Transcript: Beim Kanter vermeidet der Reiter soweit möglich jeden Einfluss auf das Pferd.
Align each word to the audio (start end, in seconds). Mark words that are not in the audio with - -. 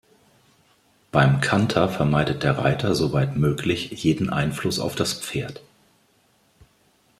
Beim 1.11 1.41
Kanter 1.41 1.87
vermeidet 1.87 2.41
der 2.41 2.57
Reiter 2.57 2.95
soweit 2.95 3.37
möglich 3.37 3.91
jeden 4.03 4.31
Einfluss 4.31 4.79
auf 4.79 4.95
das 4.95 5.13
Pferd. 5.13 5.61